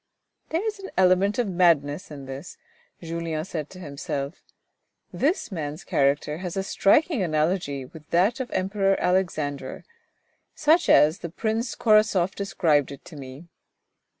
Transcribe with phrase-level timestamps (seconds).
[0.49, 2.57] "There is an element of madness in this,"
[3.03, 4.41] Julien said to himself.
[5.13, 9.83] This man's character has a striking analogy with that of the Emperor Alexander,
[10.55, 13.47] such as the Prince Korasoff described it to me.